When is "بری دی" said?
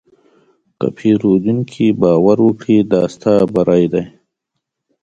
3.55-4.03